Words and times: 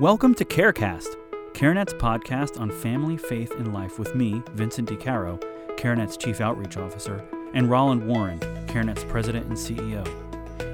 Welcome 0.00 0.34
to 0.36 0.46
CareCast, 0.46 1.14
CareNet's 1.52 1.92
podcast 1.92 2.58
on 2.58 2.70
family, 2.70 3.18
faith, 3.18 3.52
and 3.58 3.74
life 3.74 3.98
with 3.98 4.14
me, 4.14 4.42
Vincent 4.52 4.88
DiCaro, 4.88 5.38
CareNet's 5.76 6.16
Chief 6.16 6.40
Outreach 6.40 6.78
Officer, 6.78 7.22
and 7.52 7.68
Roland 7.68 8.06
Warren, 8.06 8.40
CareNet's 8.66 9.04
President 9.04 9.44
and 9.44 9.54
CEO. 9.54 10.06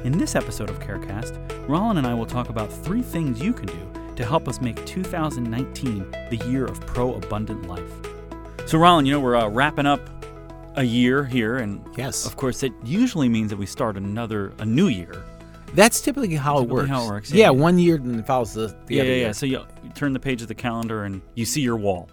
In 0.05 0.17
this 0.17 0.37
episode 0.37 0.71
of 0.71 0.79
CareCast, 0.79 1.69
Roland 1.69 1.99
and 1.99 2.07
I 2.07 2.15
will 2.15 2.25
talk 2.25 2.51
about 2.51 2.73
three 2.73 3.03
things 3.03 3.43
you 3.43 3.53
can 3.53 3.67
do 3.67 4.15
to 4.15 4.25
help 4.25 4.47
us 4.47 4.61
make 4.61 4.87
2019 4.87 6.09
the 6.31 6.37
year 6.49 6.65
of 6.65 6.81
pro 6.87 7.15
abundant 7.15 7.67
life. 7.67 7.93
So, 8.67 8.79
Roland, 8.79 9.09
you 9.09 9.13
know, 9.15 9.21
we're 9.21 9.35
uh, 9.35 9.49
wrapping 9.49 9.87
up 9.87 10.09
a 10.77 10.85
year 10.85 11.25
here, 11.25 11.57
and 11.57 11.85
Yes. 11.97 12.27
of 12.27 12.37
course, 12.37 12.63
it 12.63 12.73
usually 12.85 13.29
means 13.29 13.51
that 13.51 13.57
we 13.57 13.67
start 13.67 13.97
another 13.97 14.53
a 14.61 14.65
new 14.65 14.87
year. 14.87 15.25
That's 15.75 16.01
typically 16.01 16.35
how 16.37 16.55
Typically 16.61 16.73
it 16.73 16.75
works. 16.75 16.89
how 16.89 17.05
it 17.05 17.09
works, 17.09 17.31
Yeah, 17.33 17.45
yeah. 17.47 17.51
one 17.51 17.79
year 17.79 17.99
then 17.99 18.23
follows 18.23 18.55
the, 18.55 18.75
the 18.87 18.95
yeah, 18.97 19.03
other 19.03 19.11
yeah, 19.11 19.17
year. 19.17 19.27
yeah. 19.27 19.33
So 19.33 19.47
you, 19.47 19.67
you 19.85 19.91
turn 19.91 20.13
the 20.15 20.21
page 20.21 20.41
of 20.43 20.49
the 20.49 20.55
calendar 20.55 21.05
and 21.05 21.21
you 21.35 21.45
see 21.45 21.61
your 21.61 21.77
wall. 21.77 22.09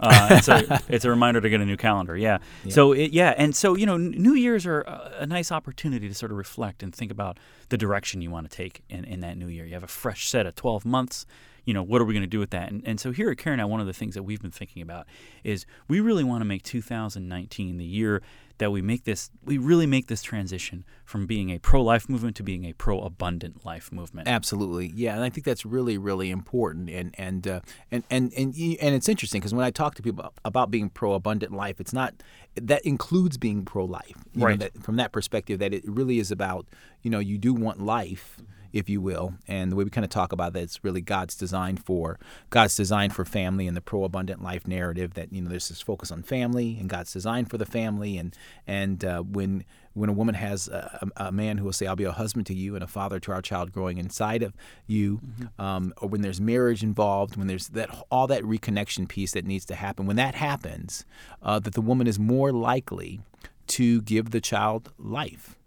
Uh, 0.00 0.28
it's, 0.30 0.46
a, 0.46 0.80
it's 0.88 1.04
a 1.04 1.10
reminder 1.10 1.40
to 1.40 1.50
get 1.50 1.60
a 1.60 1.64
new 1.66 1.76
calendar. 1.76 2.16
Yeah. 2.16 2.38
So 2.68 2.92
it, 2.92 3.10
yeah, 3.10 3.34
and 3.36 3.56
so 3.56 3.74
you 3.76 3.86
know, 3.86 3.94
n- 3.96 4.12
New 4.16 4.34
Year's 4.34 4.64
are 4.66 4.82
a, 4.82 5.16
a 5.20 5.26
nice 5.26 5.50
opportunity 5.50 6.06
to 6.06 6.14
sort 6.14 6.30
of 6.30 6.38
reflect 6.38 6.84
and 6.84 6.94
think 6.94 7.10
about 7.10 7.38
the 7.70 7.76
direction 7.76 8.22
you 8.22 8.30
want 8.30 8.48
to 8.48 8.56
take 8.56 8.82
in, 8.88 9.04
in 9.04 9.18
that 9.20 9.36
new 9.36 9.48
year. 9.48 9.64
You 9.66 9.74
have 9.74 9.82
a 9.82 9.88
fresh 9.88 10.28
set 10.28 10.46
of 10.46 10.54
twelve 10.54 10.84
months. 10.84 11.26
You 11.68 11.74
know, 11.74 11.82
what 11.82 12.00
are 12.00 12.06
we 12.06 12.14
going 12.14 12.22
to 12.22 12.26
do 12.26 12.38
with 12.38 12.48
that? 12.50 12.70
And, 12.70 12.82
and 12.86 12.98
so 12.98 13.10
here 13.12 13.30
at 13.30 13.36
CareNet, 13.36 13.68
one 13.68 13.78
of 13.78 13.86
the 13.86 13.92
things 13.92 14.14
that 14.14 14.22
we've 14.22 14.40
been 14.40 14.50
thinking 14.50 14.80
about 14.80 15.06
is 15.44 15.66
we 15.86 16.00
really 16.00 16.24
want 16.24 16.40
to 16.40 16.46
make 16.46 16.62
2019 16.62 17.76
the 17.76 17.84
year 17.84 18.22
that 18.56 18.72
we 18.72 18.80
make 18.80 19.04
this, 19.04 19.30
we 19.44 19.58
really 19.58 19.86
make 19.86 20.06
this 20.06 20.22
transition 20.22 20.84
from 21.04 21.26
being 21.26 21.50
a 21.50 21.58
pro-life 21.58 22.08
movement 22.08 22.36
to 22.36 22.42
being 22.42 22.64
a 22.64 22.72
pro-abundant 22.72 23.66
life 23.66 23.92
movement. 23.92 24.28
Absolutely, 24.28 24.92
yeah, 24.94 25.14
and 25.14 25.22
I 25.22 25.28
think 25.28 25.44
that's 25.44 25.66
really, 25.66 25.98
really 25.98 26.30
important. 26.30 26.88
And 26.88 27.14
and 27.18 27.46
uh, 27.46 27.60
and 27.90 28.02
and 28.10 28.32
and 28.34 28.54
and 28.56 28.94
it's 28.94 29.08
interesting 29.08 29.40
because 29.40 29.52
when 29.54 29.66
I 29.66 29.70
talk 29.70 29.94
to 29.96 30.02
people 30.02 30.32
about, 30.46 30.70
being 30.70 30.88
pro-abundant 30.88 31.52
life, 31.52 31.80
it's 31.80 31.92
not 31.92 32.14
that 32.56 32.80
includes 32.86 33.36
being 33.36 33.64
pro-life. 33.66 34.16
You 34.32 34.40
know, 34.40 34.46
Right. 34.46 34.58
that, 34.58 34.82
from 34.82 34.96
that 34.96 35.12
perspective, 35.12 35.58
that 35.60 35.72
it 35.74 35.84
really 35.86 36.18
is 36.18 36.30
about 36.30 36.66
you 37.02 37.10
know 37.10 37.18
you 37.18 37.36
do 37.38 37.52
want 37.54 37.80
life, 37.80 38.38
if 38.72 38.88
you 38.88 39.00
will, 39.00 39.34
and 39.46 39.72
the 39.72 39.76
way 39.76 39.84
we 39.84 39.90
kind 39.90 40.04
of 40.04 40.10
talk 40.10 40.32
about 40.32 40.52
that, 40.52 40.62
it's 40.62 40.84
really 40.84 41.00
God's 41.00 41.34
design 41.34 41.76
for 41.76 42.18
God's 42.50 42.76
design 42.76 43.10
for 43.10 43.24
family 43.24 43.66
and 43.66 43.76
the 43.76 43.80
pro-abundant 43.80 44.42
life 44.42 44.66
narrative. 44.66 45.14
That 45.14 45.32
you 45.32 45.42
know 45.42 45.50
there's 45.50 45.68
this 45.68 45.80
focus 45.80 46.10
on 46.10 46.22
family 46.22 46.76
and 46.78 46.88
God's 46.88 47.12
design 47.12 47.46
for 47.46 47.58
the 47.58 47.66
family, 47.66 48.18
and 48.18 48.34
and 48.66 49.04
uh, 49.04 49.22
when 49.22 49.64
when 49.94 50.08
a 50.08 50.12
woman 50.12 50.34
has 50.34 50.68
a, 50.68 51.10
a 51.16 51.26
a 51.28 51.32
man 51.32 51.58
who 51.58 51.64
will 51.64 51.72
say, 51.72 51.86
"I'll 51.86 51.96
be 51.96 52.04
a 52.04 52.12
husband 52.12 52.46
to 52.46 52.54
you 52.54 52.74
and 52.74 52.84
a 52.84 52.86
father 52.86 53.18
to 53.20 53.32
our 53.32 53.42
child 53.42 53.72
growing 53.72 53.98
inside 53.98 54.42
of 54.42 54.54
you," 54.86 55.20
um, 55.58 55.92
or 56.00 56.08
when 56.08 56.22
there's 56.22 56.40
marriage 56.40 56.82
involved, 56.82 57.36
when 57.36 57.46
there's 57.46 57.68
that 57.68 57.90
all 58.10 58.26
that 58.26 58.42
reconnection 58.42 59.08
piece 59.08 59.32
that 59.32 59.44
needs 59.44 59.64
to 59.66 59.74
happen, 59.74 60.06
when 60.06 60.16
that 60.16 60.34
happens, 60.34 61.04
uh, 61.42 61.58
that 61.58 61.74
the 61.74 61.80
woman 61.80 62.06
is 62.06 62.18
more 62.18 62.52
likely 62.52 63.20
to 63.68 64.00
give 64.02 64.30
the 64.30 64.40
child 64.40 64.92
life. 64.98 65.57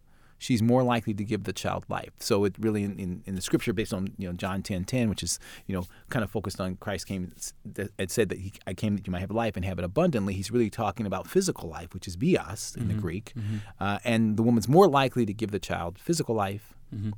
She's 0.41 0.63
more 0.63 0.81
likely 0.81 1.13
to 1.13 1.23
give 1.23 1.43
the 1.43 1.53
child 1.53 1.85
life. 1.87 2.13
So 2.17 2.45
it 2.45 2.55
really 2.57 2.83
in, 2.83 2.97
in, 2.97 3.21
in 3.27 3.35
the 3.35 3.43
scripture 3.43 3.73
based 3.73 3.93
on 3.93 4.15
you 4.17 4.27
know 4.27 4.33
John 4.33 4.63
ten 4.63 4.85
ten, 4.85 5.07
which 5.07 5.21
is 5.21 5.37
you 5.67 5.75
know 5.75 5.85
kind 6.09 6.23
of 6.23 6.31
focused 6.31 6.59
on 6.59 6.77
Christ 6.77 7.05
came 7.05 7.31
and 7.75 8.11
said 8.11 8.29
that 8.29 8.39
he, 8.39 8.51
I 8.65 8.73
came 8.73 8.95
that 8.95 9.05
you 9.05 9.11
might 9.11 9.19
have 9.19 9.29
life 9.29 9.55
and 9.55 9.63
have 9.63 9.77
it 9.77 9.85
abundantly. 9.85 10.33
He's 10.33 10.49
really 10.49 10.71
talking 10.71 11.05
about 11.05 11.27
physical 11.27 11.69
life, 11.69 11.93
which 11.93 12.07
is 12.07 12.17
bios 12.17 12.75
in 12.75 12.87
the 12.87 12.95
mm-hmm. 12.95 13.01
Greek, 13.03 13.33
mm-hmm. 13.37 13.57
uh, 13.79 13.99
and 14.03 14.35
the 14.35 14.41
woman's 14.41 14.67
more 14.67 14.87
likely 14.87 15.27
to 15.27 15.33
give 15.33 15.51
the 15.51 15.59
child 15.59 15.99
physical 15.99 16.33
life 16.33 16.73
mm-hmm. 16.91 17.11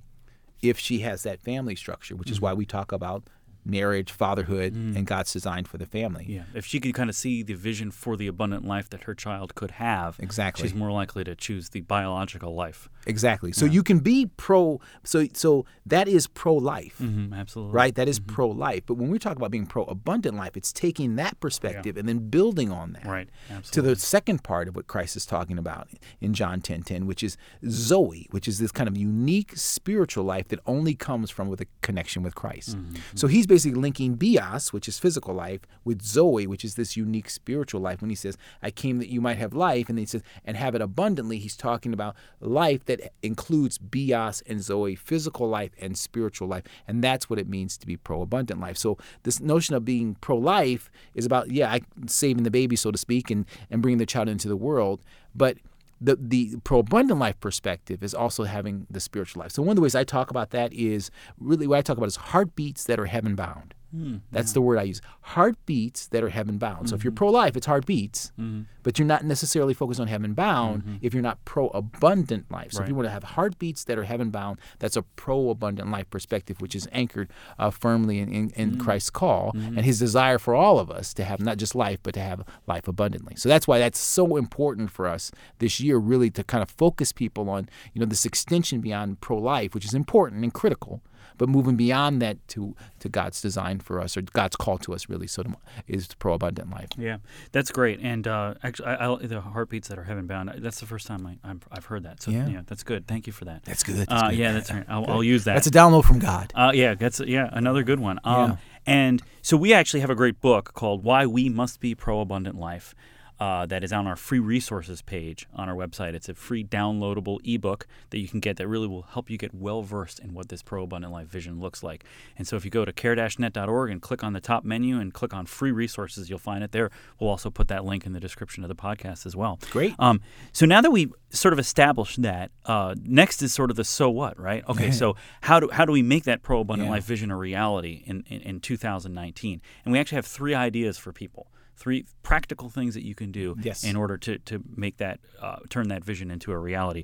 if 0.61 0.77
she 0.77 0.99
has 0.99 1.23
that 1.23 1.39
family 1.41 1.77
structure, 1.77 2.17
which 2.17 2.29
is 2.29 2.41
why 2.41 2.51
we 2.51 2.65
talk 2.65 2.91
about 2.91 3.23
marriage, 3.65 4.11
fatherhood, 4.11 4.73
and 4.73 5.05
God's 5.05 5.31
design 5.33 5.65
for 5.65 5.77
the 5.77 5.85
family. 5.85 6.25
Yeah, 6.27 6.43
if 6.53 6.65
she 6.65 6.79
could 6.79 6.93
kind 6.93 7.09
of 7.09 7.15
see 7.15 7.43
the 7.43 7.53
vision 7.53 7.91
for 7.91 8.17
the 8.17 8.27
abundant 8.27 8.65
life 8.65 8.89
that 8.89 9.03
her 9.03 9.13
child 9.15 9.55
could 9.55 9.71
have, 9.71 10.17
Exactly. 10.19 10.63
she's 10.67 10.75
more 10.75 10.91
likely 10.91 11.23
to 11.23 11.35
choose 11.35 11.69
the 11.69 11.81
biological 11.81 12.53
life. 12.55 12.89
Exactly. 13.05 13.51
So 13.51 13.65
you 13.65 13.83
can 13.83 13.99
be 13.99 14.27
pro. 14.37 14.79
So 15.03 15.27
so 15.33 15.65
that 15.85 16.07
is 16.07 16.27
pro 16.27 16.53
life. 16.55 16.97
Mm, 17.01 17.33
absolutely. 17.37 17.73
right? 17.73 17.95
That 17.95 18.07
is 18.07 18.19
pro 18.19 18.47
life. 18.47 18.83
But 18.85 18.95
when 18.95 19.09
we 19.09 19.19
talk 19.19 19.35
about 19.35 19.51
being 19.51 19.65
pro 19.65 19.83
abundant 19.85 20.35
life, 20.37 20.55
it's 20.55 20.71
taking 20.71 21.15
that 21.17 21.39
perspective 21.39 21.97
and 21.97 22.07
then 22.07 22.29
building 22.29 22.71
on 22.71 22.93
that. 22.93 23.05
Right. 23.05 23.29
Absolutely. 23.49 23.71
To 23.71 23.81
the 23.81 23.95
second 24.01 24.43
part 24.43 24.67
of 24.67 24.75
what 24.75 24.87
Christ 24.87 25.15
is 25.15 25.25
talking 25.25 25.57
about 25.57 25.87
in 26.21 26.33
John 26.33 26.61
10 26.61 26.83
10, 26.83 27.05
which 27.05 27.23
is 27.23 27.37
Zoe, 27.69 28.27
which 28.31 28.47
is 28.47 28.59
this 28.59 28.71
kind 28.71 28.87
of 28.87 28.97
unique 28.97 29.55
spiritual 29.57 30.23
life 30.23 30.47
that 30.49 30.59
only 30.65 30.95
comes 30.95 31.29
from 31.29 31.49
with 31.49 31.61
a 31.61 31.67
connection 31.81 32.23
with 32.23 32.35
Christ. 32.35 32.77
Mm-hmm. 32.77 32.95
So 33.15 33.27
he's 33.27 33.45
basically 33.53 33.79
linking 33.79 34.15
bios, 34.15 34.73
which 34.73 34.87
is 34.87 34.97
physical 34.97 35.31
life, 35.31 35.61
with 35.83 36.01
Zoe, 36.01 36.47
which 36.47 36.65
is 36.65 36.73
this 36.73 36.97
unique 36.97 37.29
spiritual 37.29 37.81
life. 37.81 38.01
When 38.01 38.09
he 38.09 38.15
says, 38.15 38.35
I 38.63 38.71
came 38.71 38.97
that 38.97 39.09
you 39.09 39.21
might 39.21 39.37
have 39.37 39.53
life, 39.53 39.89
and 39.89 39.97
then 39.99 40.01
he 40.01 40.07
says, 40.07 40.23
and 40.43 40.57
have 40.57 40.73
it 40.73 40.81
abundantly, 40.81 41.37
he's 41.37 41.55
talking 41.55 41.93
about 41.93 42.15
life 42.39 42.83
that 42.85 43.13
includes 43.21 43.77
bios 43.77 44.41
and 44.47 44.63
Zoe, 44.63 44.95
physical 44.95 45.47
life 45.47 45.69
and 45.79 45.95
spiritual 45.95 46.47
life. 46.47 46.63
And 46.87 47.03
that's 47.03 47.29
what 47.29 47.37
it 47.37 47.47
means 47.47 47.77
to 47.77 47.85
be 47.85 47.95
pro 47.95 48.23
abundant 48.23 48.59
life. 48.59 48.75
So 48.75 48.97
this 49.21 49.39
notion 49.39 49.75
of 49.75 49.85
being 49.85 50.15
pro 50.15 50.35
life 50.35 50.89
is 51.13 51.27
about, 51.27 51.51
yeah, 51.51 51.77
saving 52.07 52.45
the 52.45 52.49
baby, 52.49 52.75
so 52.75 52.89
to 52.89 52.97
speak, 52.97 53.29
and, 53.29 53.45
and 53.69 53.83
bringing 53.83 53.99
the 53.99 54.07
child 54.07 54.29
into 54.29 54.47
the 54.47 54.57
world. 54.57 55.03
But 55.35 55.57
the, 56.03 56.17
the 56.19 56.57
pro 56.63 56.79
abundant 56.79 57.19
life 57.19 57.39
perspective 57.39 58.03
is 58.03 58.13
also 58.13 58.43
having 58.43 58.85
the 58.89 58.99
spiritual 58.99 59.41
life. 59.41 59.51
So 59.51 59.61
one 59.61 59.69
of 59.69 59.75
the 59.77 59.81
ways 59.81 59.95
I 59.95 60.03
talk 60.03 60.29
about 60.29 60.49
that 60.49 60.73
is 60.73 61.09
really 61.39 61.65
what 61.65 61.77
I 61.77 61.81
talk 61.81 61.97
about 61.97 62.07
is 62.07 62.17
heartbeats 62.17 62.83
that 62.85 62.99
are 62.99 63.05
heaven 63.05 63.35
bound. 63.35 63.73
Hmm. 63.93 64.17
That's 64.31 64.53
the 64.53 64.61
word 64.61 64.79
I 64.79 64.83
use. 64.83 65.01
Heartbeats 65.21 66.07
that 66.07 66.23
are 66.23 66.29
heaven 66.29 66.57
bound. 66.57 66.89
So 66.89 66.95
if 66.95 67.03
you're 67.03 67.11
hmm. 67.11 67.17
pro 67.17 67.29
life, 67.29 67.55
it's 67.55 67.67
heartbeats, 67.67 68.31
hmm. 68.35 68.61
but 68.81 68.97
you're 68.97 69.07
not 69.07 69.23
necessarily 69.23 69.75
focused 69.75 69.99
on 69.99 70.07
heaven 70.07 70.33
bound 70.33 70.99
if 71.01 71.13
you're 71.13 71.21
not 71.21 71.43
pro 71.45 71.67
abundant 71.67 72.51
life. 72.51 72.73
So 72.73 72.81
if 72.81 72.89
you 72.89 72.95
want 72.95 73.05
to 73.05 73.11
have 73.11 73.23
heartbeats 73.23 73.83
that 73.85 73.97
are 73.99 74.03
heaven 74.03 74.31
bound, 74.31 74.59
that's 74.79 74.97
a 74.97 75.03
pro 75.03 75.49
abundant 75.51 75.91
life 75.91 76.09
perspective, 76.09 76.59
which 76.59 76.75
is 76.75 76.87
anchored 76.91 77.29
uh, 77.59 77.69
firmly 77.69 78.19
in, 78.19 78.29
in, 78.33 78.49
in 78.55 78.79
Christ's 78.79 79.11
call 79.11 79.51
and 79.53 79.81
his 79.81 79.99
desire 79.99 80.39
for 80.39 80.55
all 80.55 80.79
of 80.79 80.89
us 80.89 81.13
to 81.13 81.23
have 81.23 81.39
not 81.39 81.57
just 81.57 81.75
life, 81.75 81.99
but 82.01 82.15
to 82.15 82.19
have 82.19 82.43
life 82.65 82.87
abundantly. 82.87 83.35
So 83.35 83.47
that's 83.47 83.67
why 83.67 83.77
that's 83.77 83.99
so 83.99 84.37
important 84.37 84.89
for 84.89 85.07
us 85.07 85.31
this 85.59 85.79
year, 85.79 85.97
really 85.97 86.31
to 86.31 86.43
kind 86.43 86.63
of 86.63 86.69
focus 86.71 87.11
people 87.11 87.49
on, 87.49 87.69
you 87.93 87.99
know, 87.99 88.05
this 88.05 88.25
extension 88.25 88.81
beyond 88.81 89.21
pro 89.21 89.37
life, 89.37 89.73
which 89.75 89.85
is 89.85 89.93
important 89.93 90.43
and 90.43 90.53
critical 90.53 91.01
but 91.37 91.49
moving 91.49 91.75
beyond 91.75 92.21
that 92.21 92.45
to 92.49 92.75
to 92.99 93.09
God's 93.09 93.41
design 93.41 93.79
for 93.79 93.99
us 93.99 94.15
or 94.17 94.21
God's 94.21 94.55
call 94.55 94.77
to 94.79 94.93
us 94.93 95.09
really 95.09 95.27
so 95.27 95.43
to, 95.43 95.55
is 95.87 96.07
pro 96.19 96.33
abundant 96.33 96.69
life. 96.71 96.89
Yeah, 96.97 97.17
that's 97.51 97.71
great. 97.71 97.99
And 98.01 98.27
uh, 98.27 98.55
actually, 98.63 98.87
I, 98.87 99.11
I, 99.11 99.15
the 99.17 99.41
heartbeats 99.41 99.87
that 99.87 99.97
are 99.97 100.03
heaven 100.03 100.27
bound. 100.27 100.51
That's 100.57 100.79
the 100.79 100.85
first 100.85 101.07
time 101.07 101.25
I, 101.25 101.53
I've 101.71 101.85
heard 101.85 102.03
that. 102.03 102.21
So 102.21 102.31
yeah. 102.31 102.47
Yeah. 102.47 102.61
that's 102.65 102.83
good. 102.83 103.07
Thank 103.07 103.27
you 103.27 103.33
for 103.33 103.45
that. 103.45 103.63
That's 103.63 103.83
good. 103.83 103.95
That's 103.95 104.11
uh, 104.11 104.29
good. 104.29 104.39
Yeah, 104.39 104.51
that's 104.53 104.71
right. 104.71 104.85
I'll, 104.87 105.09
I'll 105.09 105.23
use 105.23 105.43
that. 105.45 105.55
That's 105.55 105.67
a 105.67 105.71
download 105.71 106.05
from 106.05 106.19
God. 106.19 106.51
Uh, 106.55 106.71
yeah, 106.73 106.95
that's 106.95 107.19
yeah 107.19 107.49
another 107.51 107.83
good 107.83 107.99
one. 107.99 108.19
Um, 108.23 108.51
Yeah. 108.51 108.57
And 108.85 109.21
so 109.41 109.55
we 109.55 109.73
actually 109.73 110.01
have 110.01 110.09
a 110.09 110.15
great 110.15 110.41
book 110.41 110.73
called 110.73 111.03
"Why 111.03 111.25
We 111.25 111.47
Must 111.47 111.79
Be 111.79 111.95
Pro 111.95 112.19
Abundant 112.19 112.59
Life." 112.59 112.93
Uh, 113.39 113.65
that 113.65 113.83
is 113.83 113.91
on 113.91 114.07
our 114.07 114.15
free 114.15 114.39
resources 114.39 115.01
page 115.01 115.47
on 115.53 115.67
our 115.67 115.75
website. 115.75 116.13
It's 116.13 116.29
a 116.29 116.33
free 116.33 116.63
downloadable 116.63 117.39
ebook 117.43 117.87
that 118.11 118.19
you 118.19 118.27
can 118.27 118.39
get 118.39 118.55
that 118.57 118.67
really 118.67 118.87
will 118.87 119.01
help 119.01 119.29
you 119.29 119.37
get 119.37 119.53
well 119.53 119.81
versed 119.81 120.19
in 120.19 120.33
what 120.33 120.47
this 120.49 120.61
pro 120.63 120.83
abundant 120.83 121.11
life 121.11 121.27
vision 121.27 121.59
looks 121.59 121.83
like. 121.83 122.05
And 122.37 122.47
so 122.47 122.55
if 122.55 122.63
you 122.63 122.71
go 122.71 122.85
to 122.85 122.93
care-net.org 122.93 123.89
and 123.91 124.01
click 124.01 124.23
on 124.23 124.33
the 124.33 124.39
top 124.39 124.63
menu 124.63 124.97
and 124.99 125.13
click 125.13 125.33
on 125.33 125.45
free 125.45 125.71
resources, 125.71 126.29
you'll 126.29 126.39
find 126.39 126.63
it 126.63 126.71
there. 126.71 126.89
We'll 127.19 127.29
also 127.31 127.49
put 127.49 127.67
that 127.69 127.83
link 127.83 128.05
in 128.05 128.13
the 128.13 128.19
description 128.19 128.63
of 128.63 128.69
the 128.69 128.75
podcast 128.75 129.25
as 129.25 129.35
well. 129.35 129.59
Great. 129.71 129.95
Um, 129.99 130.21
so 130.53 130.65
now 130.65 130.79
that 130.81 130.91
we 130.91 131.11
sort 131.31 131.53
of 131.53 131.59
established 131.59 132.21
that, 132.21 132.51
uh, 132.65 132.93
next 133.03 133.41
is 133.41 133.53
sort 133.53 133.71
of 133.71 133.75
the 133.77 133.83
so 133.83 134.09
what, 134.09 134.39
right? 134.39 134.63
Okay, 134.69 134.91
so 134.91 135.15
how 135.41 135.59
do 135.59 135.69
how 135.71 135.85
do 135.85 135.91
we 135.91 136.01
make 136.01 136.23
that 136.23 136.41
pro 136.43 136.61
abundant 136.61 136.87
Yeah. 136.87 136.93
life 136.95 137.03
vision 137.05 137.29
a 137.31 137.37
reality 137.37 138.03
in, 138.05 138.23
in, 138.27 138.41
in 138.41 138.59
2019? 138.59 139.61
And 139.85 139.91
we 139.91 139.99
actually 139.99 140.15
have 140.17 140.25
three 140.25 140.53
ideas 140.53 140.97
for 140.97 141.11
people, 141.11 141.47
three 141.75 142.05
practical 142.21 142.69
things 142.69 142.93
that 142.93 143.03
you 143.05 143.15
can 143.15 143.31
do 143.31 143.55
Yes. 143.61 143.83
in 143.83 143.95
order 143.95 144.17
to 144.17 144.37
to 144.39 144.63
make 144.75 144.97
that 144.97 145.19
uh, 145.41 145.57
turn 145.69 145.87
that 145.89 146.03
vision 146.03 146.29
into 146.31 146.51
a 146.51 146.57
reality. 146.57 147.03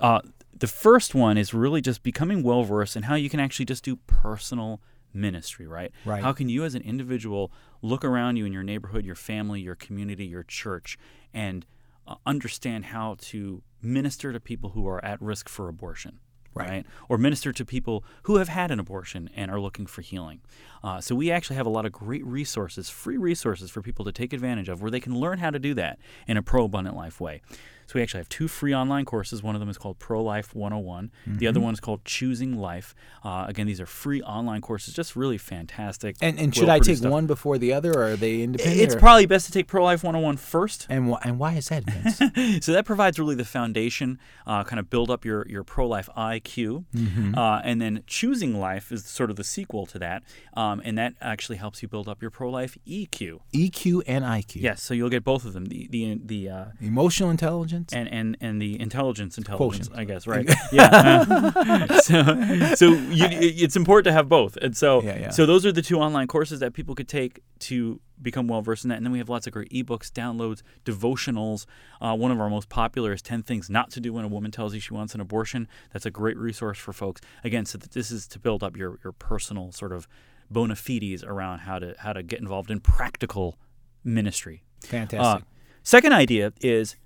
Uh, 0.00 0.20
the 0.56 0.66
first 0.66 1.14
one 1.14 1.38
is 1.38 1.54
really 1.54 1.80
just 1.80 2.02
becoming 2.02 2.42
well 2.42 2.62
versed 2.64 2.96
in 2.96 3.04
how 3.04 3.14
you 3.14 3.30
can 3.30 3.40
actually 3.40 3.64
just 3.64 3.82
do 3.84 3.96
personal 3.96 4.80
ministry, 5.12 5.66
right? 5.66 5.90
Right. 6.04 6.22
How 6.22 6.32
can 6.32 6.48
you 6.48 6.64
as 6.64 6.74
an 6.74 6.82
individual 6.82 7.50
look 7.82 8.04
around 8.04 8.36
you 8.36 8.44
in 8.46 8.52
your 8.52 8.62
neighborhood, 8.62 9.04
your 9.04 9.14
family, 9.16 9.60
your 9.60 9.74
community, 9.74 10.26
your 10.26 10.44
church, 10.44 10.98
and 11.34 11.66
uh, 12.06 12.16
understand 12.26 12.86
how 12.86 13.16
to 13.20 13.62
minister 13.82 14.32
to 14.32 14.38
people 14.40 14.70
who 14.70 14.86
are 14.86 15.04
at 15.04 15.20
risk 15.20 15.48
for 15.48 15.68
abortion? 15.68 16.20
Right. 16.52 16.84
Or 17.08 17.16
minister 17.16 17.52
to 17.52 17.64
people 17.64 18.04
who 18.24 18.36
have 18.36 18.48
had 18.48 18.70
an 18.70 18.80
abortion 18.80 19.30
and 19.36 19.50
are 19.50 19.60
looking 19.60 19.86
for 19.86 20.02
healing. 20.02 20.40
Uh, 20.82 21.00
so 21.00 21.14
we 21.14 21.30
actually 21.30 21.56
have 21.56 21.66
a 21.66 21.70
lot 21.70 21.86
of 21.86 21.92
great 21.92 22.24
resources, 22.26 22.90
free 22.90 23.16
resources 23.16 23.70
for 23.70 23.82
people 23.82 24.04
to 24.04 24.12
take 24.12 24.32
advantage 24.32 24.68
of, 24.68 24.82
where 24.82 24.90
they 24.90 25.00
can 25.00 25.14
learn 25.14 25.38
how 25.38 25.50
to 25.50 25.58
do 25.58 25.74
that 25.74 25.98
in 26.26 26.36
a 26.36 26.42
pro 26.42 26.64
abundant 26.64 26.96
life 26.96 27.20
way. 27.20 27.40
So 27.90 27.98
we 27.98 28.04
actually 28.04 28.20
have 28.20 28.28
two 28.28 28.46
free 28.46 28.72
online 28.72 29.04
courses. 29.04 29.42
One 29.42 29.56
of 29.56 29.60
them 29.60 29.68
is 29.68 29.76
called 29.76 29.98
Pro 29.98 30.22
Life 30.22 30.54
101. 30.54 31.10
The 31.26 31.48
other 31.48 31.58
one 31.58 31.74
is 31.74 31.80
called 31.80 32.04
Choosing 32.04 32.56
Life. 32.56 32.94
Uh, 33.24 33.46
again, 33.48 33.66
these 33.66 33.80
are 33.80 33.86
free 33.86 34.22
online 34.22 34.60
courses, 34.60 34.94
just 34.94 35.16
really 35.16 35.38
fantastic. 35.38 36.14
And, 36.20 36.38
and 36.38 36.54
should 36.54 36.68
I 36.68 36.78
take 36.78 36.98
stuff. 36.98 37.10
one 37.10 37.26
before 37.26 37.58
the 37.58 37.72
other, 37.72 37.92
or 37.92 38.12
are 38.12 38.16
they 38.16 38.42
independent? 38.42 38.80
It's 38.80 38.94
or- 38.94 39.00
probably 39.00 39.26
best 39.26 39.46
to 39.46 39.52
take 39.52 39.66
Pro 39.66 39.82
Life 39.82 40.04
101 40.04 40.36
first. 40.36 40.86
and 40.88 41.08
why, 41.08 41.18
and 41.24 41.40
why 41.40 41.54
is 41.54 41.68
that, 41.70 41.82
Vince? 41.82 42.64
so 42.64 42.72
that 42.72 42.84
provides 42.84 43.18
really 43.18 43.34
the 43.34 43.44
foundation, 43.44 44.20
uh, 44.46 44.62
kind 44.62 44.78
of 44.78 44.88
build 44.88 45.10
up 45.10 45.24
your, 45.24 45.44
your 45.48 45.64
pro 45.64 45.88
life 45.88 46.08
IQ. 46.16 46.84
Mm-hmm. 46.94 47.34
Uh, 47.36 47.60
and 47.64 47.82
then 47.82 48.04
choosing 48.06 48.60
life 48.60 48.92
is 48.92 49.04
sort 49.04 49.30
of 49.30 49.36
the 49.36 49.42
sequel 49.42 49.84
to 49.86 49.98
that. 49.98 50.22
Um, 50.56 50.80
and 50.84 50.96
that 50.96 51.14
actually 51.20 51.56
helps 51.56 51.82
you 51.82 51.88
build 51.88 52.06
up 52.08 52.22
your 52.22 52.30
pro 52.30 52.50
life 52.50 52.78
EQ. 52.86 53.40
EQ 53.52 54.02
and 54.06 54.24
IQ. 54.24 54.62
Yes, 54.62 54.80
so 54.80 54.94
you'll 54.94 55.10
get 55.10 55.24
both 55.24 55.44
of 55.44 55.54
them 55.54 55.64
the, 55.64 55.88
the, 55.90 56.20
the, 56.24 56.48
uh, 56.48 56.64
Emotional 56.80 57.30
intelligence. 57.30 57.79
And, 57.92 58.08
and, 58.08 58.36
and 58.40 58.60
the 58.60 58.80
intelligence 58.80 59.38
intelligence, 59.38 59.88
Quotient. 59.88 60.00
I 60.00 60.04
guess, 60.04 60.26
right? 60.26 60.48
yeah. 60.72 61.86
so 62.00 62.74
so 62.74 62.88
you, 62.90 63.26
it's 63.30 63.76
important 63.76 64.04
to 64.04 64.12
have 64.12 64.28
both. 64.28 64.56
And 64.56 64.76
so, 64.76 65.02
Yeah, 65.02 65.18
yeah. 65.18 65.30
so 65.30 65.46
those 65.46 65.64
are 65.66 65.72
the 65.72 65.82
two 65.82 65.98
online 65.98 66.26
courses 66.26 66.60
that 66.60 66.72
people 66.72 66.94
could 66.94 67.08
take 67.08 67.40
to 67.60 68.00
become 68.22 68.48
well 68.48 68.62
versed 68.62 68.84
in 68.84 68.90
that. 68.90 68.96
And 68.96 69.06
then 69.06 69.12
we 69.12 69.18
have 69.18 69.28
lots 69.28 69.46
of 69.46 69.52
great 69.52 69.70
ebooks, 69.70 70.10
downloads, 70.10 70.62
devotionals. 70.84 71.66
Uh, 72.00 72.14
one 72.14 72.30
of 72.30 72.40
our 72.40 72.50
most 72.50 72.68
popular 72.68 73.12
is 73.12 73.22
10 73.22 73.42
Things 73.42 73.70
Not 73.70 73.90
to 73.92 74.00
Do 74.00 74.12
When 74.12 74.24
a 74.24 74.28
Woman 74.28 74.50
Tells 74.50 74.74
You 74.74 74.80
She 74.80 74.92
Wants 74.94 75.14
an 75.14 75.20
Abortion. 75.20 75.68
That's 75.92 76.06
a 76.06 76.10
great 76.10 76.36
resource 76.36 76.78
for 76.78 76.92
folks. 76.92 77.20
Again, 77.44 77.64
so 77.64 77.78
that 77.78 77.92
this 77.92 78.10
is 78.10 78.26
to 78.28 78.38
build 78.38 78.62
up 78.62 78.76
your, 78.76 78.98
your 79.02 79.12
personal 79.12 79.72
sort 79.72 79.92
of 79.92 80.06
bona 80.50 80.74
fides 80.74 81.22
around 81.22 81.60
how 81.60 81.78
to 81.78 81.94
how 81.98 82.12
to 82.12 82.22
get 82.22 82.40
involved 82.40 82.70
in 82.70 82.80
practical 82.80 83.58
ministry. 84.04 84.64
Fantastic. 84.82 85.20
Uh, 85.20 85.46
second 85.82 86.12
idea 86.12 86.52
is 86.60 86.96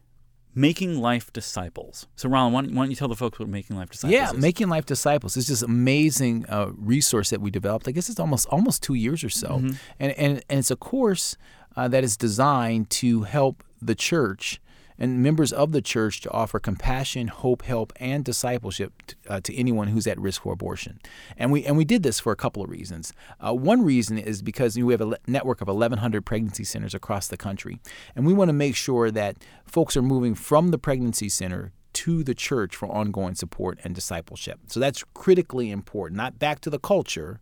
making 0.55 1.01
life 1.01 1.33
disciples. 1.33 2.07
So, 2.17 2.29
Ron, 2.29 2.53
why 2.53 2.63
don't, 2.63 2.75
why 2.75 2.85
don't 2.85 2.91
you 2.91 2.97
tell 2.97 3.09
the 3.09 3.17
folks 3.17 3.39
what 3.39 3.49
making 3.49 3.77
life 3.77 3.91
disciples 3.91 4.13
yeah, 4.13 4.31
is? 4.31 4.37
making 4.39 4.69
life 4.69 4.87
disciples 4.87 5.37
is 5.37 5.47
this 5.49 5.63
amazing 5.63 6.47
uh, 6.49 6.71
resource 6.77 7.31
that 7.31 7.41
we 7.41 7.51
developed. 7.51 7.89
I 7.89 7.91
guess 7.93 8.09
it's 8.09 8.21
almost 8.21 8.47
almost 8.49 8.83
two 8.83 8.95
years 8.95 9.25
or 9.25 9.31
so, 9.31 9.49
Mm-hmm. 9.49 9.71
and, 10.01 10.13
and 10.13 10.43
and 10.49 10.59
it's 10.59 10.71
a 10.71 10.77
course 10.77 11.37
uh, 11.77 11.89
that 11.89 12.05
is 12.05 12.17
designed 12.17 12.91
to 12.91 13.23
help 13.23 13.63
the 13.83 13.95
church 13.95 14.61
and 14.99 15.23
members 15.23 15.53
of 15.53 15.73
the 15.73 15.83
church 15.83 16.21
to 16.23 16.31
offer 16.31 16.59
compassion, 16.59 17.29
hope, 17.29 17.63
help, 17.63 17.93
and 17.97 18.25
discipleship 18.25 18.93
t- 19.07 19.17
uh, 19.29 19.41
to 19.41 19.55
anyone 19.55 19.89
who's 19.89 20.07
at 20.07 20.19
risk 20.19 20.43
for 20.43 20.53
abortion. 20.53 21.01
And 21.37 21.51
we 21.51 21.65
and 21.65 21.77
we 21.77 21.85
did 21.85 22.03
this 22.03 22.21
for 22.21 22.33
a 22.33 22.37
couple 22.37 22.63
of 22.63 22.71
reasons. 22.71 23.13
Uh, 23.41 23.55
one 23.55 23.83
reason 23.83 24.19
is 24.19 24.43
because 24.43 24.77
we 24.79 24.93
have 24.93 25.01
a 25.01 25.17
network 25.27 25.61
of 25.61 25.69
1,100 25.69 26.25
pregnancy 26.25 26.65
centers 26.65 26.95
across 26.95 27.29
the 27.29 27.37
country, 27.37 27.81
and 28.15 28.27
we 28.27 28.33
want 28.33 28.49
to 28.49 28.55
make 28.55 28.77
sure 28.77 29.11
that 29.11 29.37
folks 29.65 29.97
are 29.97 30.03
moving 30.03 30.35
from 30.35 30.71
the 30.71 30.79
pregnancy 30.79 31.29
center 31.29 31.73
to 31.95 32.25
the 32.25 32.35
church 32.35 32.75
for 32.75 32.87
ongoing 32.89 33.35
support 33.35 33.79
and 33.85 33.95
discipleship. 33.95 34.59
So 34.67 34.81
that's 34.81 35.05
critically 35.15 35.71
important. 35.71 36.17
Not 36.17 36.39
back 36.39 36.61
to 36.61 36.71
the 36.71 36.79
culture, 36.79 37.41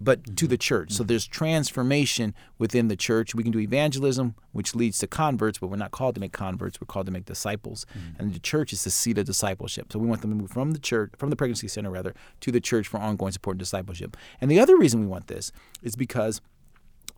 but 0.00 0.24
to 0.36 0.46
the 0.46 0.54
mm-hmm. 0.54 0.60
church. 0.60 0.92
So 0.92 1.02
mm-hmm. 1.02 1.08
there's 1.08 1.26
transformation 1.26 2.34
within 2.58 2.88
the 2.88 2.96
church. 2.96 3.34
We 3.34 3.42
can 3.42 3.52
do 3.52 3.58
evangelism, 3.58 4.34
which 4.52 4.74
leads 4.74 4.98
to 4.98 5.06
converts, 5.06 5.58
but 5.58 5.68
we're 5.68 5.76
not 5.76 5.90
called 5.90 6.14
to 6.14 6.20
make 6.20 6.32
converts. 6.32 6.80
We're 6.80 6.86
called 6.86 7.06
to 7.06 7.12
make 7.12 7.26
disciples. 7.26 7.86
Mm-hmm. 7.90 8.22
And 8.22 8.34
the 8.34 8.40
church 8.40 8.72
is 8.72 8.84
the 8.84 8.90
seat 8.90 9.18
of 9.18 9.26
discipleship. 9.26 9.92
So 9.92 9.98
we 9.98 10.06
want 10.06 10.22
them 10.22 10.30
to 10.30 10.36
move 10.36 10.50
from 10.50 10.72
the 10.72 10.78
church, 10.78 11.12
from 11.16 11.30
the 11.30 11.36
pregnancy 11.36 11.68
center 11.68 11.90
rather, 11.90 12.14
to 12.40 12.50
the 12.50 12.60
church 12.60 12.88
for 12.88 12.98
ongoing 12.98 13.32
support 13.32 13.54
and 13.54 13.60
discipleship. 13.60 14.16
And 14.40 14.50
the 14.50 14.60
other 14.60 14.76
reason 14.76 15.00
we 15.00 15.06
want 15.06 15.26
this 15.26 15.52
is 15.82 15.96
because 15.96 16.40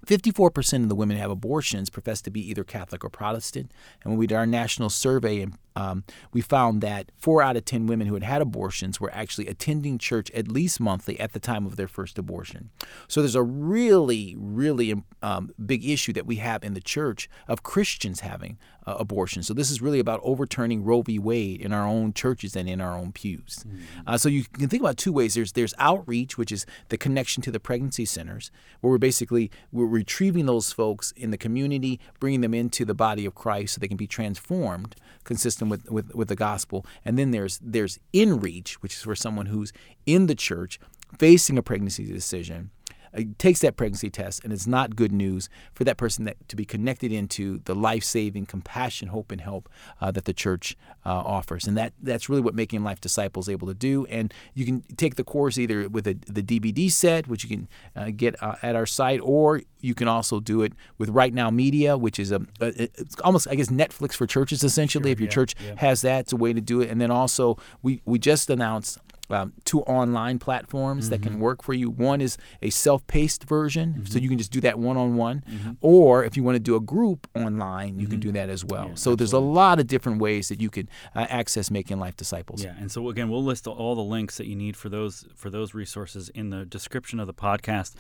54% 0.07 0.83
of 0.83 0.89
the 0.89 0.95
women 0.95 1.17
who 1.17 1.23
have 1.23 1.31
abortions 1.31 1.91
profess 1.91 2.21
to 2.23 2.31
be 2.31 2.49
either 2.49 2.65
Catholic 2.65 3.05
or 3.05 3.09
Protestant. 3.09 3.71
And 4.03 4.13
when 4.13 4.19
we 4.19 4.27
did 4.27 4.35
our 4.35 4.47
national 4.47 4.91
survey, 4.91 5.47
um, 5.77 6.05
we 6.33 6.41
found 6.41 6.81
that 6.83 7.13
four 7.17 7.43
out 7.43 7.57
of 7.57 7.65
10 7.65 7.87
women 7.87 8.07
who 8.07 8.15
had 8.15 8.23
had 8.23 8.43
abortions 8.43 9.01
were 9.01 9.13
actually 9.15 9.47
attending 9.47 9.99
church 9.99 10.31
at 10.33 10.49
least 10.49 10.81
monthly 10.81 11.19
at 11.21 11.33
the 11.33 11.41
time 11.41 11.67
of 11.67 11.77
their 11.77 11.89
first 11.89 12.19
abortion. 12.19 12.71
So 13.07 13.21
there's 13.21 13.35
a 13.35 13.43
really, 13.43 14.35
really 14.39 15.03
um, 15.23 15.51
big 15.65 15.89
issue 15.89 16.13
that 16.15 16.27
we 16.27 16.37
have 16.37 16.65
in 16.65 16.75
the 16.75 16.81
church 16.81 17.29
of 17.47 17.63
Christians 17.63 18.21
having 18.21 18.59
uh, 18.87 18.97
abortion. 18.99 19.43
So 19.43 19.55
this 19.55 19.71
is 19.71 19.81
really 19.81 19.99
about 19.99 20.21
overturning 20.23 20.85
Roe 20.85 21.03
v. 21.03 21.19
Wade 21.19 21.61
in 21.61 21.73
our 21.73 21.87
own 21.87 22.13
churches 22.13 22.57
and 22.57 22.69
in 22.69 22.81
our 22.81 22.97
own 22.97 23.13
pews. 23.13 23.65
Uh, 24.07 24.17
so 24.17 24.29
you 24.29 24.45
can 24.45 24.69
think 24.69 24.83
about 24.83 24.97
two 24.97 25.13
ways. 25.13 25.35
There's 25.35 25.53
there's 25.53 25.75
outreach, 25.79 26.37
which 26.37 26.53
is 26.53 26.67
the 26.89 26.99
connection 26.99 27.43
to 27.45 27.51
the 27.51 27.61
pregnancy 27.61 28.05
centers, 28.05 28.51
where 28.81 28.91
we're 28.91 28.99
basically 28.99 29.51
we're 29.71 29.87
retrieving 29.87 30.47
those 30.47 30.73
folks 30.73 31.13
in 31.13 31.31
the 31.31 31.39
community, 31.39 32.01
bringing 32.21 32.41
them 32.41 32.55
into 32.55 32.85
the 32.85 32.95
body 32.95 33.25
of 33.27 33.35
Christ 33.35 33.75
so 33.75 33.79
they 33.81 33.89
can 33.89 33.97
be 33.97 34.07
transformed, 34.07 34.97
consistent 35.25 35.71
with, 35.71 35.91
with, 35.91 36.15
with 36.15 36.29
the 36.29 36.37
gospel. 36.37 36.85
And 37.05 37.19
then 37.19 37.31
there's 37.31 37.59
there's 37.63 37.99
in 38.13 38.41
reach, 38.41 38.83
which 38.83 38.95
is 38.95 39.03
for 39.03 39.15
someone 39.15 39.47
who's 39.47 39.73
in 40.07 40.27
the 40.27 40.35
church 40.35 40.81
facing 41.19 41.59
a 41.59 41.63
pregnancy 41.63 42.05
decision 42.05 42.71
takes 43.39 43.61
that 43.61 43.77
pregnancy 43.77 44.11
test, 44.11 44.43
and 44.45 44.53
it's 44.53 44.67
not 44.67 44.97
good 44.97 45.13
news 45.13 45.49
for 45.75 45.85
that 45.85 45.97
person 45.97 46.25
that, 46.25 46.37
to 46.49 46.57
be 46.57 46.65
connected 46.65 47.13
into 47.13 47.61
the 47.65 47.75
life-saving 47.75 48.47
compassion, 48.47 49.09
hope, 49.09 49.31
and 49.31 49.41
help 49.41 49.69
uh, 50.01 50.11
that 50.11 50.25
the 50.25 50.33
church 50.33 50.77
uh, 51.05 51.11
offers, 51.11 51.67
and 51.67 51.77
that 51.77 51.93
that's 52.03 52.29
really 52.29 52.43
what 52.43 52.55
making 52.55 52.83
life 52.83 53.01
disciples 53.01 53.49
able 53.49 53.69
to 53.69 53.75
do. 53.75 54.07
And 54.07 54.33
you 54.55 54.65
can 54.65 54.83
take 54.97 55.17
the 55.17 55.25
course 55.25 55.59
either 55.59 55.89
with 55.89 56.07
a, 56.07 56.15
the 56.27 56.43
DVD 56.43 56.91
set, 56.91 57.27
which 57.27 57.45
you 57.45 57.51
can 57.51 57.69
uh, 57.95 58.11
get 58.15 58.41
uh, 58.43 58.57
at 58.63 58.77
our 58.77 58.87
site, 58.87 59.21
or 59.23 59.63
you 59.81 59.95
can 59.95 60.09
also 60.09 60.41
do 60.41 60.63
it 60.63 60.73
with 60.99 61.09
Right 61.11 61.35
Now 61.35 61.51
Media, 61.51 61.99
which 61.99 62.19
is 62.19 62.33
a, 62.33 62.41
a 62.61 62.89
it's 62.95 63.17
almost 63.23 63.49
I 63.49 63.55
guess 63.57 63.69
Netflix 63.69 64.15
for 64.15 64.27
churches 64.27 64.65
essentially. 64.65 65.11
if 65.11 65.21
your 65.21 65.29
church 65.29 65.55
has 65.77 66.03
that, 66.03 66.21
it's 66.21 66.33
a 66.33 66.37
way 66.37 66.53
to 66.53 66.61
do 66.61 66.81
it. 66.81 66.91
And 66.91 67.01
then 67.01 67.11
also 67.11 67.59
we 67.83 68.01
we 68.05 68.19
just 68.19 68.49
announced 68.49 68.99
um, 69.33 69.53
two 69.65 69.81
online 69.83 70.39
platforms 70.39 71.09
that 71.11 71.23
can 71.23 71.41
work 71.41 71.63
for 71.63 71.73
you. 71.75 71.91
One 71.91 72.21
is 72.21 72.37
a 72.61 72.71
self-paced 72.71 73.45
version, 73.45 74.05
so 74.07 74.19
you 74.19 74.29
can 74.29 74.39
just 74.39 74.53
do 74.53 74.61
that 74.63 74.79
one-on-one. 74.79 75.77
Or 75.81 76.25
if 76.25 76.37
you 76.37 76.43
want 76.43 76.57
to 76.57 76.61
do 76.61 76.77
a 76.77 76.81
group 76.81 77.27
online, 77.35 77.99
you 77.99 78.07
can 78.07 78.21
do 78.21 78.33
that 78.33 78.49
as 78.51 78.65
well. 78.65 78.91
so 78.97 79.15
there's 79.17 79.33
a 79.33 79.39
lot 79.39 79.79
of 79.81 79.87
different 79.87 80.19
ways 80.21 80.49
that 80.49 80.61
you 80.61 80.71
can 80.71 80.89
uh, 81.15 81.27
access 81.29 81.71
making 81.71 81.99
life 81.99 82.17
disciples. 82.17 82.63
Yeah, 82.65 82.75
and 82.79 82.91
so 82.91 83.09
again, 83.09 83.29
we'll 83.31 83.45
list 83.45 83.67
all 83.67 83.95
the 83.95 84.03
links 84.03 84.37
that 84.39 84.47
you 84.47 84.57
need 84.57 84.77
for 84.77 84.89
those 84.89 85.27
for 85.35 85.51
those 85.51 85.75
resources 85.75 86.29
in 86.31 86.51
the 86.51 86.65
description 86.65 87.21
of 87.21 87.27
the 87.27 87.35
podcast. 87.35 87.95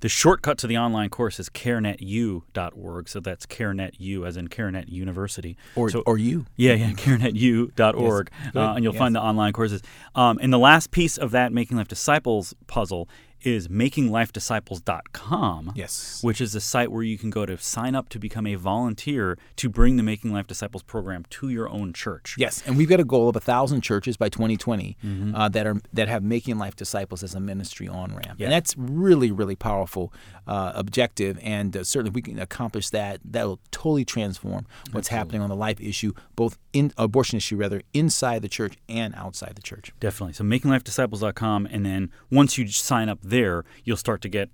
The 0.00 0.08
shortcut 0.08 0.58
to 0.58 0.66
the 0.66 0.78
online 0.78 1.10
course 1.10 1.40
is 1.40 1.48
carenetu.org. 1.48 3.08
So 3.08 3.20
that's 3.20 3.46
carenetu 3.46 4.26
as 4.26 4.36
in 4.36 4.48
CareNet 4.48 4.88
University. 4.88 5.56
Or 5.74 5.90
so, 5.90 6.00
or 6.06 6.18
you. 6.18 6.46
yeah, 6.56 6.74
yeah, 6.74 6.92
carenetu.org, 6.92 8.30
Yes, 8.44 8.56
uh, 8.56 8.74
and 8.74 8.84
you'll 8.84 8.94
yes. 8.94 8.98
find 8.98 9.14
the 9.14 9.20
online 9.22 9.52
courses. 9.52 9.82
Um, 10.14 10.38
and 10.40 10.52
the 10.52 10.58
last 10.58 10.90
piece 10.90 11.18
of 11.18 11.32
that 11.32 11.52
Making 11.52 11.76
Life 11.78 11.88
Disciples 11.88 12.54
puzzle 12.66 13.08
is 13.42 13.68
makinglifedisciples.com. 13.68 15.72
Yes. 15.74 16.20
Which 16.22 16.40
is 16.40 16.54
a 16.54 16.60
site 16.60 16.90
where 16.90 17.02
you 17.02 17.18
can 17.18 17.30
go 17.30 17.46
to 17.46 17.56
sign 17.58 17.94
up 17.94 18.08
to 18.10 18.18
become 18.18 18.46
a 18.46 18.54
volunteer 18.56 19.38
to 19.56 19.68
bring 19.68 19.96
the 19.96 20.02
Making 20.02 20.32
Life 20.32 20.46
Disciples 20.46 20.82
program 20.82 21.24
to 21.30 21.48
your 21.48 21.68
own 21.68 21.92
church. 21.92 22.34
Yes, 22.38 22.62
and 22.66 22.76
we've 22.76 22.88
got 22.88 23.00
a 23.00 23.04
goal 23.04 23.28
of 23.28 23.36
a 23.36 23.40
thousand 23.40 23.82
churches 23.82 24.16
by 24.16 24.28
2020 24.28 24.96
uh, 25.34 25.48
that 25.50 25.66
are 25.66 25.76
that 25.92 26.08
have 26.08 26.22
making 26.22 26.58
life 26.58 26.76
disciples 26.76 27.22
as 27.22 27.34
a 27.34 27.40
ministry 27.40 27.88
on 27.88 28.14
ramp, 28.14 28.38
Yeah. 28.38 28.46
and 28.46 28.52
that's 28.52 28.74
really 28.76 29.30
really 29.30 29.56
powerful 29.56 30.12
uh, 30.46 30.72
objective. 30.74 31.38
And 31.42 31.76
uh, 31.76 31.84
certainly, 31.84 32.10
if 32.10 32.14
we 32.14 32.22
can 32.22 32.38
accomplish 32.38 32.90
that, 32.90 33.20
that 33.24 33.46
will 33.46 33.60
totally 33.70 34.04
transform 34.04 34.66
what's 34.92 35.08
happening 35.08 35.40
on 35.42 35.48
the 35.48 35.56
life 35.56 35.80
issue, 35.80 36.12
both 36.36 36.58
in 36.72 36.92
abortion 36.96 37.36
issue 37.36 37.56
rather 37.56 37.82
inside 37.94 38.42
the 38.42 38.48
church 38.48 38.76
and 38.88 39.14
outside 39.14 39.54
the 39.56 39.62
church. 39.62 39.92
Definitely. 40.00 40.34
So 40.34 40.44
makinglifedisciples.com, 40.44 41.66
and 41.70 41.84
then 41.84 42.10
once 42.30 42.58
you 42.58 42.68
sign 42.68 43.08
up 43.08 43.18
there, 43.30 43.64
you'll 43.84 43.96
start 43.96 44.20
to 44.22 44.28
get 44.28 44.50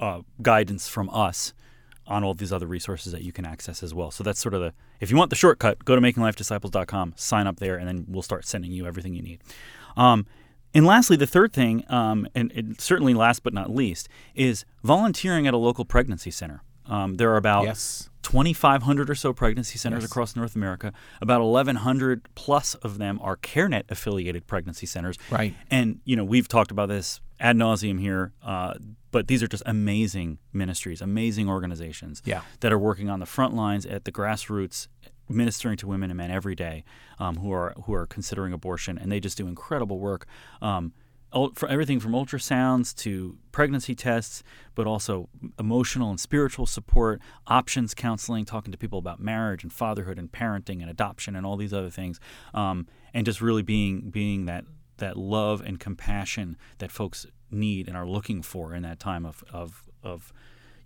uh, 0.00 0.20
guidance 0.40 0.88
from 0.88 1.08
us 1.10 1.52
on 2.06 2.24
all 2.24 2.34
these 2.34 2.52
other 2.52 2.66
resources 2.66 3.12
that 3.12 3.22
you 3.22 3.32
can 3.32 3.44
access 3.44 3.82
as 3.82 3.94
well. 3.94 4.10
So 4.10 4.24
that's 4.24 4.40
sort 4.40 4.54
of 4.54 4.60
the 4.60 4.72
if 5.00 5.10
you 5.10 5.16
want 5.16 5.30
the 5.30 5.36
shortcut, 5.36 5.84
go 5.84 5.94
to 5.96 6.00
makinglifedisciples.com, 6.00 7.14
sign 7.16 7.46
up 7.46 7.58
there, 7.58 7.76
and 7.76 7.86
then 7.88 8.04
we'll 8.08 8.22
start 8.22 8.44
sending 8.46 8.70
you 8.72 8.86
everything 8.86 9.14
you 9.14 9.22
need. 9.22 9.40
Um, 9.96 10.26
and 10.74 10.86
lastly, 10.86 11.16
the 11.16 11.26
third 11.26 11.52
thing, 11.52 11.84
um, 11.88 12.26
and, 12.34 12.50
and 12.52 12.80
certainly 12.80 13.12
last 13.14 13.42
but 13.42 13.52
not 13.52 13.70
least, 13.74 14.08
is 14.34 14.64
volunteering 14.82 15.46
at 15.46 15.54
a 15.54 15.56
local 15.58 15.84
pregnancy 15.84 16.30
center. 16.30 16.62
Um, 16.86 17.16
there 17.16 17.30
are 17.30 17.36
about 17.36 17.64
Yes. 17.64 18.08
2,500 18.22 19.10
or 19.10 19.14
so 19.14 19.32
pregnancy 19.32 19.76
centers 19.78 20.02
Yes. 20.02 20.10
across 20.10 20.34
North 20.36 20.54
America. 20.56 20.92
About 21.20 21.40
1,100 21.42 22.28
plus 22.34 22.74
of 22.76 22.98
them 22.98 23.18
are 23.22 23.36
CareNet 23.36 23.84
affiliated 23.90 24.46
pregnancy 24.46 24.86
centers. 24.86 25.18
Right. 25.30 25.54
And, 25.70 26.00
you 26.04 26.16
know, 26.16 26.24
we've 26.24 26.48
talked 26.48 26.70
about 26.70 26.88
this 26.88 27.20
ad 27.42 27.56
nauseum 27.56 28.00
here, 28.00 28.32
uh, 28.42 28.74
but 29.10 29.26
these 29.28 29.42
are 29.42 29.48
just 29.48 29.64
amazing 29.66 30.38
ministries, 30.52 31.02
amazing 31.02 31.48
organizations 31.48 32.22
Yeah. 32.24 32.42
that 32.60 32.72
are 32.72 32.78
working 32.78 33.10
on 33.10 33.18
the 33.20 33.26
front 33.26 33.52
lines 33.54 33.84
at 33.84 34.04
the 34.04 34.12
grassroots, 34.12 34.88
ministering 35.28 35.76
to 35.78 35.86
women 35.86 36.10
and 36.10 36.16
men 36.16 36.30
every 36.30 36.54
day 36.54 36.84
um, 37.18 37.36
who 37.38 37.52
are 37.52 37.74
who 37.84 37.92
are 37.94 38.06
considering 38.06 38.52
abortion, 38.52 38.96
and 38.96 39.10
they 39.12 39.20
just 39.20 39.36
do 39.36 39.46
incredible 39.48 39.98
work. 39.98 40.26
Um, 40.62 40.92
for 41.54 41.66
everything 41.66 41.98
from 41.98 42.12
ultrasounds 42.12 42.94
to 42.94 43.38
pregnancy 43.52 43.94
tests, 43.94 44.42
but 44.74 44.86
also 44.86 45.30
emotional 45.58 46.10
and 46.10 46.20
spiritual 46.20 46.66
support, 46.66 47.22
options 47.46 47.94
counseling, 47.94 48.44
talking 48.44 48.70
to 48.70 48.76
people 48.76 48.98
about 48.98 49.18
marriage 49.18 49.62
and 49.62 49.72
fatherhood 49.72 50.18
and 50.18 50.30
parenting 50.30 50.82
and 50.82 50.90
adoption 50.90 51.34
and 51.34 51.46
all 51.46 51.56
these 51.56 51.72
other 51.72 51.88
things, 51.88 52.20
um, 52.52 52.86
and 53.14 53.24
just 53.24 53.40
really 53.40 53.62
being 53.62 54.10
being 54.10 54.44
that 54.44 54.64
that 55.02 55.16
love 55.16 55.60
and 55.60 55.80
compassion 55.80 56.56
that 56.78 56.92
folks 56.92 57.26
need 57.50 57.88
and 57.88 57.96
are 57.96 58.06
looking 58.06 58.40
for 58.40 58.72
in 58.72 58.82
that 58.84 59.00
time 59.00 59.26
of 59.26 59.42
of 59.52 59.90
of 60.02 60.32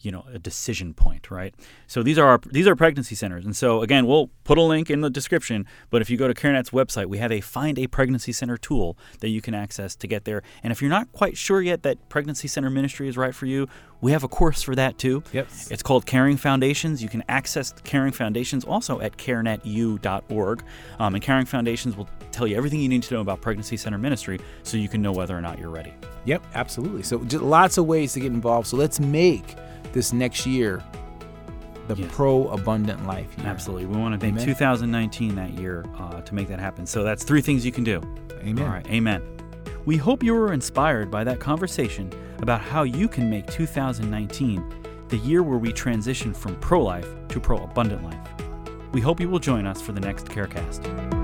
you 0.00 0.10
know 0.10 0.24
a 0.32 0.38
decision 0.38 0.94
point 0.94 1.30
right? 1.30 1.54
So 1.86 2.02
these 2.02 2.18
are 2.18 2.26
our 2.26 2.40
these 2.46 2.66
are 2.66 2.76
pregnancy 2.76 3.14
centers. 3.14 3.44
And 3.44 3.56
so 3.56 3.82
again 3.82 4.06
we'll 4.06 4.30
put 4.44 4.58
a 4.58 4.62
link 4.62 4.90
in 4.90 5.00
the 5.00 5.10
description 5.10 5.66
but 5.90 6.02
if 6.02 6.10
you 6.10 6.16
go 6.16 6.28
to 6.28 6.34
carenet's 6.34 6.70
website 6.70 7.06
we 7.06 7.18
have 7.18 7.32
a 7.32 7.40
find 7.40 7.78
a 7.78 7.86
pregnancy 7.86 8.32
center 8.32 8.56
tool 8.56 8.96
that 9.20 9.28
you 9.28 9.40
can 9.40 9.54
access 9.54 9.96
to 9.96 10.06
get 10.06 10.24
there. 10.24 10.42
And 10.62 10.72
if 10.72 10.80
you're 10.80 10.90
not 10.90 11.12
quite 11.12 11.36
sure 11.36 11.60
yet 11.60 11.82
that 11.82 12.08
pregnancy 12.08 12.48
center 12.48 12.70
ministry 12.70 13.08
is 13.08 13.16
right 13.16 13.34
for 13.34 13.46
you 13.46 13.68
we 14.00 14.12
have 14.12 14.24
a 14.24 14.28
course 14.28 14.62
for 14.62 14.74
that 14.74 14.98
too. 14.98 15.22
Yep. 15.32 15.48
it's 15.70 15.82
called 15.82 16.06
caring 16.06 16.36
foundations. 16.36 17.02
You 17.02 17.08
can 17.08 17.24
access 17.28 17.72
caring 17.84 18.12
foundations 18.12 18.64
also 18.64 19.00
at 19.00 19.16
carenetu.org 19.16 20.62
um, 20.98 21.14
and 21.14 21.22
caring 21.22 21.46
foundations 21.46 21.96
will 21.96 22.08
tell 22.32 22.46
you 22.46 22.56
everything 22.56 22.80
you 22.80 22.88
need 22.88 23.02
to 23.04 23.14
know 23.14 23.20
about 23.20 23.40
pregnancy 23.40 23.76
center 23.76 23.98
ministry 23.98 24.38
so 24.62 24.76
you 24.76 24.88
can 24.88 25.00
know 25.00 25.12
whether 25.12 25.36
or 25.36 25.40
not 25.40 25.58
you're 25.58 25.70
ready. 25.70 25.94
Yep, 26.24 26.44
absolutely. 26.54 27.02
So 27.02 27.24
just 27.24 27.42
lots 27.42 27.78
of 27.78 27.86
ways 27.86 28.12
to 28.14 28.20
get 28.20 28.32
involved. 28.32 28.66
So 28.66 28.76
let's 28.76 29.00
make 29.00 29.56
this 29.96 30.12
next 30.12 30.46
year 30.46 30.82
the 31.88 31.94
Yes. 31.94 32.10
pro 32.12 32.48
abundant 32.48 33.06
life 33.06 33.28
year. 33.38 33.46
Absolutely. 33.46 33.86
We 33.86 33.96
want 33.96 34.20
to 34.20 34.24
make 34.24 34.34
Amen. 34.34 34.44
2019 34.44 35.36
that 35.36 35.50
year 35.50 35.84
uh, 35.98 36.20
to 36.20 36.34
make 36.34 36.48
that 36.48 36.58
happen. 36.60 36.84
So 36.84 37.02
that's 37.02 37.24
three 37.24 37.40
things 37.40 37.64
you 37.64 37.72
can 37.72 37.84
do. 37.84 38.02
Amen. 38.42 38.64
All 38.64 38.70
right. 38.70 38.86
Amen. 38.88 39.22
We 39.86 39.96
hope 39.96 40.22
you 40.22 40.34
were 40.34 40.52
inspired 40.52 41.10
by 41.10 41.22
that 41.24 41.38
conversation 41.40 42.12
about 42.40 42.60
how 42.60 42.82
you 42.82 43.08
can 43.08 43.30
make 43.30 43.46
2019 43.46 44.64
the 45.08 45.16
year 45.18 45.42
where 45.42 45.58
we 45.58 45.72
transition 45.72 46.34
from 46.34 46.56
pro 46.56 46.82
life 46.82 47.08
to 47.28 47.40
pro 47.40 47.58
abundant 47.58 48.02
life. 48.04 48.28
We 48.92 49.00
hope 49.00 49.20
you 49.20 49.28
will 49.28 49.38
join 49.38 49.64
us 49.64 49.80
for 49.80 49.92
the 49.92 50.00
next 50.00 50.26
CareCast. 50.26 51.15